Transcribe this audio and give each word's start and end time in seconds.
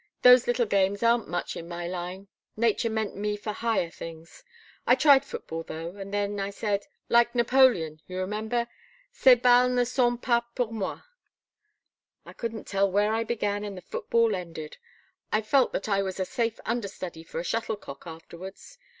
Those 0.23 0.47
little 0.47 0.65
games 0.65 1.03
aren't 1.03 1.27
much 1.29 1.55
in 1.55 1.67
my 1.67 1.87
line. 1.87 2.27
Nature 2.57 2.89
meant 2.89 3.15
me 3.15 3.37
for 3.37 3.51
higher 3.53 3.91
things. 3.91 4.43
I 4.87 4.95
tried 4.95 5.23
football, 5.23 5.61
though, 5.61 5.95
and 5.97 6.11
then 6.11 6.39
I 6.39 6.49
said, 6.49 6.87
like 7.07 7.35
Napoleon 7.35 8.01
you 8.07 8.17
remember? 8.17 8.67
'Ces 9.11 9.35
balles 9.41 9.69
ne 9.73 9.83
sont 9.85 10.19
pas 10.19 10.41
pour 10.55 10.71
moi.' 10.73 11.03
I 12.25 12.33
couldn't 12.33 12.65
tell 12.65 12.91
where 12.91 13.13
I 13.13 13.23
began 13.23 13.63
and 13.63 13.77
the 13.77 13.81
football 13.83 14.33
ended 14.33 14.77
I 15.31 15.43
felt 15.43 15.71
that 15.73 15.87
I 15.87 16.01
was 16.01 16.19
a 16.19 16.25
safe 16.25 16.59
under 16.65 16.87
study 16.87 17.23
for 17.23 17.39
a 17.39 17.43
shuttlecock 17.45 18.07
afterwards. 18.07 18.79